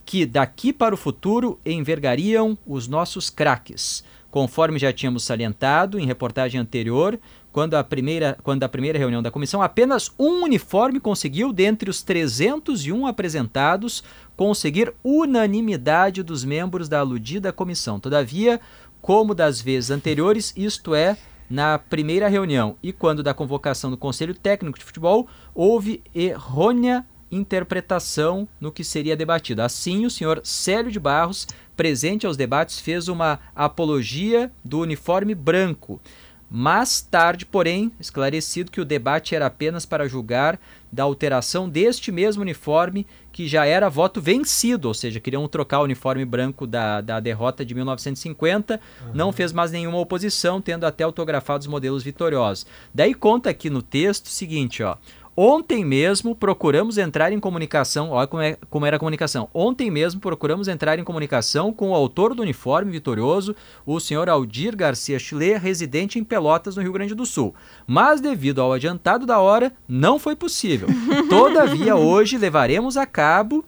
que 0.05 0.25
daqui 0.25 0.71
para 0.71 0.93
o 0.93 0.97
futuro 0.97 1.59
envergariam 1.65 2.57
os 2.65 2.87
nossos 2.87 3.29
craques. 3.29 4.03
Conforme 4.29 4.77
já 4.77 4.93
tínhamos 4.93 5.23
salientado 5.23 5.97
em 5.97 6.05
reportagem 6.05 6.59
anterior, 6.59 7.19
quando 7.55 7.75
a 7.75 7.83
primeira, 7.85 8.37
quando 8.43 8.63
a 8.63 8.67
primeira 8.67 8.99
reunião 8.99 9.23
da 9.23 9.31
comissão, 9.31 9.61
apenas 9.61 10.11
um 10.19 10.43
uniforme 10.43 10.99
conseguiu, 10.99 11.53
dentre 11.53 11.89
os 11.89 12.01
301 12.01 13.07
apresentados, 13.07 14.03
conseguir 14.35 14.93
unanimidade 15.01 16.21
dos 16.21 16.43
membros 16.43 16.89
da 16.89 16.99
aludida 16.99 17.53
comissão. 17.53 17.97
Todavia, 17.97 18.59
como 19.01 19.33
das 19.33 19.61
vezes 19.61 19.89
anteriores, 19.89 20.53
isto 20.57 20.93
é, 20.93 21.17
na 21.49 21.79
primeira 21.79 22.27
reunião 22.27 22.75
e 22.83 22.91
quando 22.91 23.23
da 23.23 23.33
convocação 23.33 23.89
do 23.89 23.95
Conselho 23.95 24.35
Técnico 24.35 24.77
de 24.77 24.83
Futebol, 24.83 25.25
houve 25.53 26.03
errônea 26.13 27.05
interpretação 27.31 28.47
no 28.59 28.69
que 28.69 28.83
seria 28.83 29.15
debatido. 29.15 29.61
Assim, 29.61 30.05
o 30.05 30.11
senhor 30.11 30.41
Célio 30.43 30.91
de 30.91 30.99
Barros, 30.99 31.47
presente 31.75 32.27
aos 32.27 32.35
debates, 32.35 32.79
fez 32.79 33.07
uma 33.07 33.39
apologia 33.55 34.51
do 34.61 34.81
uniforme 34.81 35.33
branco. 35.33 36.01
Mais 36.49 37.01
tarde, 37.01 37.45
porém, 37.45 37.91
esclarecido 37.99 38.71
que 38.71 38.79
o 38.79 38.85
debate 38.85 39.35
era 39.35 39.47
apenas 39.47 39.85
para 39.85 40.07
julgar 40.07 40.59
da 40.91 41.03
alteração 41.03 41.67
deste 41.67 42.11
mesmo 42.11 42.41
uniforme, 42.41 43.05
que 43.31 43.47
já 43.47 43.65
era 43.65 43.89
voto 43.89 44.21
vencido, 44.21 44.87
ou 44.87 44.93
seja, 44.93 45.19
queriam 45.19 45.45
trocar 45.47 45.81
o 45.81 45.83
uniforme 45.83 46.23
branco 46.23 46.65
da, 46.65 47.01
da 47.01 47.19
derrota 47.19 47.65
de 47.65 47.75
1950, 47.75 48.79
uhum. 49.01 49.11
não 49.13 49.33
fez 49.33 49.51
mais 49.51 49.71
nenhuma 49.71 49.97
oposição, 49.97 50.61
tendo 50.61 50.85
até 50.85 51.03
autografado 51.03 51.61
os 51.61 51.67
modelos 51.67 52.03
vitoriosos. 52.03 52.65
Daí 52.93 53.13
conta 53.13 53.49
aqui 53.49 53.69
no 53.69 53.81
texto 53.81 54.27
o 54.27 54.29
seguinte, 54.29 54.81
ó. 54.83 54.95
Ontem 55.37 55.83
mesmo 55.83 56.33
procuramos 56.33 56.97
entrar 56.97 57.33
em 57.33 57.39
comunicação, 57.41 58.11
olha 58.11 58.25
como, 58.25 58.41
é, 58.41 58.57
como 58.69 58.85
era 58.85 58.95
a 58.95 58.99
comunicação. 58.99 59.49
Ontem 59.53 59.91
mesmo 59.91 60.21
procuramos 60.21 60.69
entrar 60.69 60.97
em 60.97 61.03
comunicação 61.03 61.73
com 61.73 61.89
o 61.89 61.93
autor 61.93 62.33
do 62.33 62.41
uniforme 62.41 62.89
vitorioso, 62.89 63.53
o 63.85 63.99
senhor 63.99 64.29
Aldir 64.29 64.77
Garcia 64.77 65.19
Chile, 65.19 65.57
residente 65.57 66.17
em 66.17 66.23
Pelotas, 66.23 66.77
no 66.77 66.81
Rio 66.81 66.93
Grande 66.93 67.13
do 67.13 67.25
Sul. 67.25 67.53
Mas 67.85 68.21
devido 68.21 68.61
ao 68.61 68.71
adiantado 68.71 69.25
da 69.25 69.39
hora, 69.39 69.73
não 69.87 70.17
foi 70.17 70.37
possível. 70.37 70.87
Todavia, 71.29 71.97
hoje 71.97 72.37
levaremos 72.37 72.95
a 72.95 73.05
cabo 73.05 73.65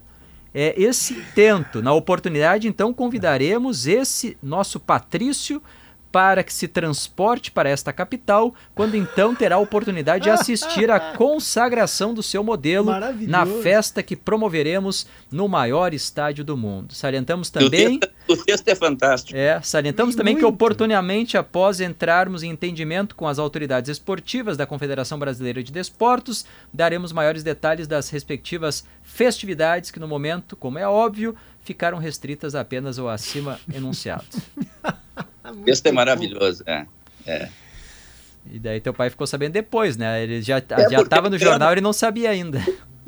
é, 0.54 0.74
esse 0.82 1.16
intento. 1.16 1.82
Na 1.82 1.92
oportunidade, 1.92 2.68
então, 2.70 2.94
convidaremos 2.94 3.88
esse 3.88 4.38
nosso 4.42 4.80
Patrício 4.80 5.62
para 6.12 6.44
que 6.44 6.54
se 6.54 6.68
transporte 6.68 7.52
para 7.52 7.70
esta 7.70 7.92
capital, 7.92 8.54
quando 8.74 8.96
então 8.96 9.36
terá 9.36 9.56
a 9.56 9.60
oportunidade 9.60 10.24
de 10.24 10.30
assistir 10.30 10.90
à 10.90 11.00
consagração 11.16 12.14
do 12.14 12.24
seu 12.24 12.44
modelo 12.44 12.92
na 13.22 13.46
festa 13.46 14.02
que 14.02 14.16
promoveremos 14.16 15.08
no 15.32 15.48
maior 15.48 15.94
estádio 15.94 16.44
do 16.44 16.58
mundo. 16.58 16.94
Salientamos 16.94 17.50
também. 17.50 18.00
O 18.28 18.36
texto, 18.36 18.68
é 18.68 18.76
fantástico. 18.76 19.40
É, 19.40 19.62
salientamos 19.62 20.14
também 20.14 20.36
que 20.36 20.44
oportunamente 20.44 21.38
após 21.38 21.80
entrarmos 21.80 22.44
em 22.44 22.50
entendimento 22.50 23.16
com 23.16 23.26
as 23.26 23.40
autoridades 23.40 23.90
esportivas 23.90 24.58
da 24.58 24.66
Confederação 24.66 25.18
Brasileira 25.18 25.64
de 25.64 25.72
Desportos, 25.72 26.46
daremos 26.74 27.14
maiores 27.14 27.42
detalhes 27.42 27.88
das 27.88 28.10
respectivas 28.10 28.84
festividades 29.02 29.92
que 29.92 30.00
no 30.00 30.10
momento, 30.10 30.58
como 30.58 30.78
é 30.78 30.86
óbvio, 30.86 31.38
ficaram 31.64 31.98
restritas 31.98 32.54
apenas 32.54 33.00
ao 33.00 33.08
acima 33.08 33.62
enunciado. 33.74 34.26
Esse 35.66 35.88
é 35.88 35.92
maravilhoso, 35.92 36.64
é. 36.66 36.86
é. 37.26 37.50
E 38.52 38.60
daí 38.60 38.80
teu 38.80 38.94
pai 38.94 39.10
ficou 39.10 39.28
sabendo 39.28 39.54
depois, 39.54 39.98
né? 39.98 40.24
Ele 40.24 40.42
já 40.42 40.58
é 40.58 40.90
já 40.90 41.02
estava 41.02 41.30
no 41.30 41.38
jornal, 41.38 41.72
ele 41.72 41.82
não 41.82 41.94
sabia 41.94 42.30
ainda. 42.30 42.64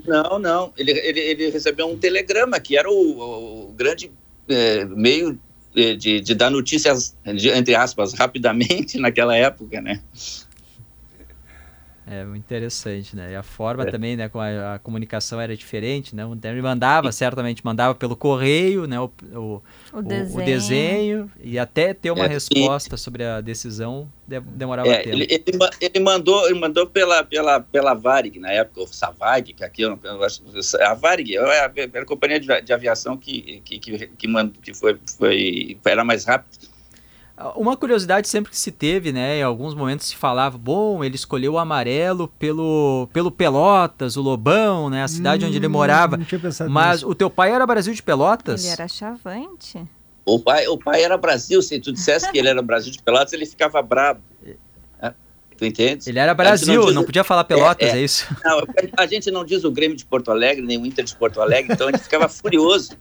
Não, 0.06 0.40
não. 0.40 0.74
Ele, 0.78 0.92
ele, 0.92 1.20
ele 1.20 1.50
recebeu 1.50 1.88
um 1.88 1.98
telegrama 1.98 2.60
que 2.60 2.78
era 2.78 2.90
o, 2.90 3.70
o 3.70 3.74
grande 3.74 4.12
é, 4.48 4.86
meio 4.86 5.40
de, 5.74 5.96
de, 5.96 6.20
de, 6.22 6.36
dar 6.36 6.50
notícias, 6.50 7.16
de, 7.36 7.50
entre 7.50 7.76
aspas, 7.76 8.14
rapidamente 8.14 8.98
naquela 9.00 9.36
época, 9.36 9.82
né? 9.82 10.02
É 12.12 12.24
muito 12.26 12.44
interessante, 12.44 13.16
né? 13.16 13.34
E 13.34 13.36
a 13.36 13.44
forma 13.44 13.84
é. 13.84 13.92
também, 13.92 14.18
né? 14.18 14.28
Com 14.28 14.40
a, 14.40 14.76
a, 14.76 14.80
comunicação 14.80 15.40
era 15.40 15.56
diferente, 15.56 16.16
né? 16.16 16.24
Ele 16.44 16.62
mandava, 16.62 17.12
certamente 17.12 17.64
mandava 17.64 17.94
pelo 17.94 18.16
correio, 18.16 18.88
né? 18.88 19.00
O, 19.00 19.12
o, 19.32 19.62
o, 19.94 20.02
desenho. 20.02 20.42
o 20.42 20.46
desenho. 20.46 21.32
e 21.40 21.60
até 21.60 21.94
ter 21.94 22.10
uma 22.10 22.26
é, 22.26 22.28
resposta 22.28 22.98
sobre 22.98 23.24
a 23.24 23.42
decisão 23.42 24.10
demorava 24.28 24.90
é, 24.90 25.04
tempo. 25.04 25.16
Ele, 25.16 25.28
ele, 25.30 25.44
ele, 25.82 26.00
mandou, 26.00 26.48
ele 26.48 26.60
mandou 26.60 26.88
pela, 26.88 27.24
pela, 27.24 27.60
pela 27.60 27.94
Varig, 27.94 28.40
na 28.40 28.52
época, 28.52 28.82
o 28.82 28.88
Savag, 28.88 29.54
que 29.54 29.64
aqui 29.64 29.84
eu, 29.84 30.00
eu 30.04 30.24
acho, 30.24 30.42
a 30.82 30.94
Varig 30.96 31.36
era 31.36 31.66
a, 31.66 32.00
a 32.02 32.06
companhia 32.06 32.40
de, 32.40 32.62
de 32.62 32.74
aviação 32.74 33.18
que, 33.18 33.62
que, 33.64 33.80
que, 33.80 34.08
que, 34.08 34.28
que 34.62 34.74
foi, 34.74 34.98
foi, 35.18 35.78
era 35.86 36.04
mais 36.04 36.26
rápido 36.26 36.70
uma 37.56 37.78
curiosidade 37.78 38.28
sempre 38.28 38.52
que 38.52 38.58
se 38.58 38.72
teve, 38.72 39.14
né? 39.14 39.38
Em 39.38 39.44
alguns 39.44 39.74
momentos 39.74 40.08
se 40.08 40.16
falava, 40.16 40.58
bom, 40.58 41.04
ele 41.04 41.16
escolheu 41.16 41.54
o 41.54 41.58
amarelo 41.58 42.28
pelo, 42.40 43.08
pelo 43.14 43.32
Pelotas, 43.32 44.18
o 44.18 44.22
Lobão, 44.22 44.90
né? 44.90 45.04
A 45.04 45.08
cidade 45.08 45.46
hum, 45.46 45.48
onde 45.48 45.58
ele 45.58 45.68
hum, 45.68 45.72
morava. 45.72 46.18
Não 46.18 46.26
tinha 46.26 46.40
pensado 46.40 46.70
Mas 46.70 46.98
nisso. 46.98 47.10
o 47.10 47.16
teu 47.16 47.30
pai 47.30 47.52
era 47.52 47.66
Brasil 47.66 47.94
de 47.94 48.04
Pelotas? 48.04 48.64
Ele 48.64 48.74
era 48.74 48.88
chavante. 48.88 49.82
O 50.26 50.40
pai, 50.40 50.68
o 50.68 50.78
pai 50.78 51.04
era 51.04 51.18
Brasil. 51.18 51.62
Se 51.62 51.80
tu 51.80 51.94
dissesse 51.94 52.30
que 52.30 52.38
ele 52.38 52.50
era 52.50 52.62
Brasil 52.62 52.92
de 52.92 53.02
Pelotas, 53.02 53.32
ele 53.32 53.46
ficava 53.46 53.82
brabo. 53.82 54.22
É, 55.02 55.14
tu 55.58 55.66
entende? 55.66 56.10
Ele 56.10 56.20
era 56.20 56.34
Brasil, 56.34 56.76
não, 56.76 56.86
diz... 56.88 56.96
não, 56.96 57.04
podia 57.04 57.24
falar 57.24 57.46
Pelotas, 57.46 57.88
é, 57.88 57.92
é. 57.92 58.00
é 58.00 58.04
isso? 58.04 58.28
Não, 58.44 58.62
a 58.98 59.06
gente 59.06 59.32
não 59.32 59.46
diz 59.46 59.64
o 59.64 59.72
Grêmio 59.72 59.96
de 59.96 60.06
Porto 60.06 60.30
Alegre, 60.30 60.66
nem 60.66 60.78
o 60.78 60.86
Inter 60.86 61.06
de 61.06 61.16
Porto 61.16 61.42
Alegre, 61.42 61.74
então 61.74 61.88
a 61.88 61.92
gente 61.92 62.04
ficava 62.04 62.28
furioso 62.28 62.98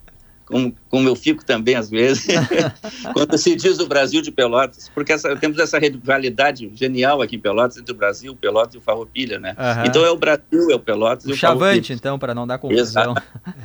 como, 0.49 0.75
como 0.88 1.09
eu 1.09 1.14
fico 1.14 1.45
também 1.45 1.75
às 1.75 1.90
vezes, 1.90 2.26
quando 3.12 3.37
se 3.37 3.55
diz 3.55 3.78
o 3.78 3.87
Brasil 3.87 4.23
de 4.23 4.33
Pelotas, 4.33 4.90
porque 4.95 5.12
essa, 5.12 5.37
temos 5.37 5.59
essa 5.59 5.78
rivalidade 5.78 6.71
genial 6.75 7.21
aqui 7.21 7.37
em 7.37 7.38
Pelotas 7.38 7.76
entre 7.76 7.93
o 7.93 7.97
Brasil, 7.97 8.33
o 8.33 8.37
Pelotas 8.37 8.75
e 8.75 8.78
o 8.78 8.81
Farroupilha, 8.81 9.38
né? 9.38 9.55
Uhum. 9.59 9.85
Então 9.87 10.05
é 10.05 10.11
o 10.11 10.17
Brasil, 10.17 10.71
é 10.71 10.75
o 10.75 10.81
Pelotas 10.81 11.26
o 11.26 11.31
e 11.31 11.33
o 11.33 11.37
Chavante, 11.37 11.93
então, 11.93 12.19
para 12.19 12.35
não 12.35 12.47
dar 12.47 12.59
confusão. 12.59 13.14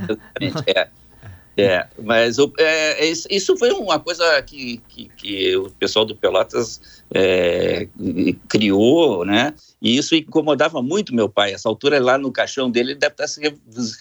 Exatamente, 0.09 0.63
é. 0.67 0.89
É, 1.55 1.87
mas 2.01 2.39
o, 2.39 2.51
é, 2.57 3.05
é 3.05 3.13
isso 3.29 3.55
foi 3.57 3.71
uma 3.71 3.99
coisa 3.99 4.41
que, 4.41 4.81
que, 4.89 5.09
que 5.15 5.55
o 5.55 5.69
pessoal 5.71 6.03
do 6.03 6.15
Pelotas 6.15 7.03
é, 7.13 7.87
criou, 8.49 9.23
né? 9.23 9.53
E 9.79 9.95
isso 9.95 10.15
incomodava 10.15 10.81
muito 10.81 11.13
meu 11.13 11.29
pai. 11.29 11.53
Essa 11.53 11.69
altura 11.69 11.99
lá 11.99 12.17
no 12.17 12.31
caixão 12.31 12.71
dele, 12.71 12.93
ele 12.93 12.99
deve 12.99 13.13
estar 13.13 13.27
se 13.27 13.39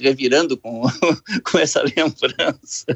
revirando 0.00 0.56
com, 0.56 0.82
com 1.50 1.58
essa 1.58 1.82
lembrança. 1.82 2.86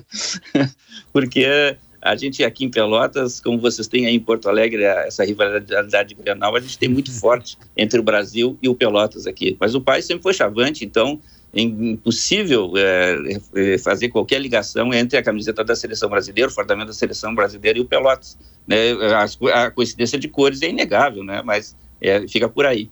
Porque 1.13 1.77
a 2.07 2.15
gente 2.15 2.45
aqui 2.45 2.65
em 2.65 2.71
Pelotas, 2.71 3.41
como 3.41 3.59
vocês 3.59 3.89
têm 3.89 4.07
aí 4.07 4.15
em 4.15 4.21
Porto 4.21 4.49
Alegre, 4.49 4.85
essa 4.85 5.25
rivalidade 5.25 6.15
granal, 6.15 6.55
a 6.55 6.61
gente 6.61 6.79
tem 6.79 6.89
muito 6.89 7.11
forte 7.19 7.59
entre 7.77 7.99
o 7.99 8.03
Brasil 8.03 8.57
e 8.63 8.69
o 8.69 8.75
Pelotas 8.75 9.27
aqui. 9.27 9.57
Mas 9.59 9.75
o 9.75 9.81
pai 9.81 10.01
sempre 10.03 10.23
foi 10.23 10.33
chavante, 10.33 10.85
então 10.85 11.21
é 11.53 11.61
impossível 11.61 12.73
é, 12.77 13.19
é, 13.55 13.79
fazer 13.79 14.09
qualquer 14.11 14.41
ligação 14.41 14.93
entre 14.95 15.19
a 15.19 15.23
camiseta 15.23 15.65
da 15.65 15.75
seleção 15.75 16.09
brasileira, 16.09 16.51
o 16.51 16.55
fardamento 16.55 16.89
da 16.89 16.93
seleção 16.93 17.35
brasileira 17.35 17.79
e 17.79 17.83
o 17.83 17.87
Pelotas. 17.87 18.39
Né? 18.67 18.93
A, 18.93 19.65
a, 19.65 19.71
coincidência 19.71 20.19
de 20.19 20.29
cores 20.29 20.63
é 20.63 20.69
inegável, 20.69 21.25
né? 21.25 21.43
mas 21.45 21.75
é, 22.01 22.27
fica 22.29 22.49
por 22.49 22.67
aí. 22.67 22.89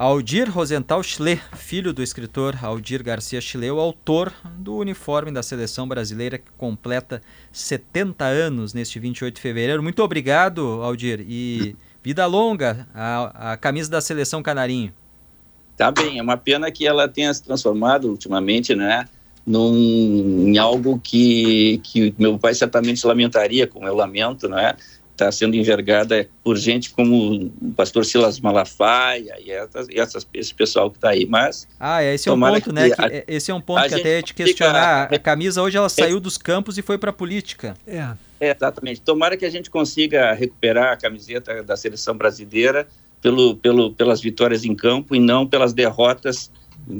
Aldir 0.00 0.50
Rosenthal 0.50 1.02
Schle, 1.02 1.38
filho 1.52 1.92
do 1.92 2.02
escritor 2.02 2.56
Aldir 2.64 3.02
Garcia 3.02 3.38
Schle, 3.38 3.70
o 3.70 3.78
autor 3.78 4.32
do 4.56 4.74
uniforme 4.76 5.30
da 5.30 5.42
seleção 5.42 5.86
brasileira 5.86 6.38
que 6.38 6.50
completa 6.56 7.20
70 7.52 8.24
anos 8.24 8.72
neste 8.72 8.98
28 8.98 9.34
de 9.34 9.42
fevereiro. 9.42 9.82
Muito 9.82 10.02
obrigado, 10.02 10.62
Aldir, 10.82 11.22
e 11.28 11.76
Vida 12.02 12.24
longa 12.24 12.88
a, 12.94 13.52
a 13.52 13.56
camisa 13.58 13.90
da 13.90 14.00
seleção 14.00 14.42
Canarinho. 14.42 14.90
Tá 15.76 15.90
bem, 15.90 16.18
é 16.18 16.22
uma 16.22 16.38
pena 16.38 16.70
que 16.70 16.86
ela 16.86 17.06
tenha 17.06 17.34
se 17.34 17.42
transformado 17.42 18.08
ultimamente, 18.08 18.74
né? 18.74 19.06
Num, 19.46 20.48
em 20.48 20.56
algo 20.56 20.98
que, 20.98 21.78
que 21.84 22.14
meu 22.18 22.38
pai 22.38 22.54
certamente 22.54 23.06
lamentaria, 23.06 23.66
como 23.66 23.86
eu 23.86 23.94
lamento, 23.94 24.48
né? 24.48 24.74
Está 25.20 25.32
sendo 25.32 25.54
envergada 25.54 26.28
por 26.42 26.56
gente 26.56 26.90
como 26.90 27.52
o 27.60 27.72
pastor 27.76 28.04
Silas 28.06 28.40
Malafaia 28.40 29.36
e, 29.38 29.50
essas, 29.50 29.88
e 29.88 30.00
essas, 30.00 30.26
esse 30.32 30.54
pessoal 30.54 30.90
que 30.90 30.96
está 30.96 31.10
aí. 31.10 31.26
Mas. 31.26 31.68
Ah, 31.78 32.02
é, 32.02 32.14
esse 32.14 32.28
é 32.28 32.32
um 32.32 32.40
ponto, 32.40 32.72
né? 32.72 32.90
Que, 32.90 33.02
a, 33.02 33.24
esse 33.28 33.50
é 33.50 33.54
um 33.54 33.60
ponto 33.60 33.86
que 33.86 33.94
até 33.94 34.16
ia 34.16 34.22
te 34.22 34.32
questionar. 34.32 35.04
Fica, 35.04 35.16
a 35.16 35.18
camisa 35.18 35.62
hoje 35.62 35.76
ela 35.76 35.86
é, 35.86 35.90
saiu 35.90 36.18
dos 36.18 36.38
campos 36.38 36.78
e 36.78 36.82
foi 36.82 36.96
para 36.96 37.10
a 37.10 37.12
política. 37.12 37.74
É. 37.86 38.08
É, 38.40 38.56
exatamente. 38.56 39.02
Tomara 39.02 39.36
que 39.36 39.44
a 39.44 39.50
gente 39.50 39.68
consiga 39.68 40.32
recuperar 40.32 40.94
a 40.94 40.96
camiseta 40.96 41.62
da 41.62 41.76
seleção 41.76 42.16
brasileira 42.16 42.88
pelo, 43.20 43.54
pelo, 43.56 43.92
pelas 43.92 44.20
vitórias 44.22 44.64
em 44.64 44.74
campo 44.74 45.14
e 45.14 45.20
não 45.20 45.46
pelas 45.46 45.74
derrotas 45.74 46.50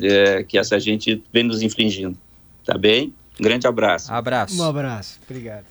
é, 0.03 0.45
que 0.45 0.59
essa 0.59 0.79
gente 0.79 1.23
vem 1.33 1.45
nos 1.45 1.63
infligindo. 1.63 2.19
Tá 2.67 2.77
bem? 2.77 3.15
Um 3.41 3.43
grande 3.43 3.67
abraço. 3.67 4.13
Abraço. 4.13 4.61
Um 4.61 4.63
abraço. 4.63 5.19
Obrigado. 5.27 5.70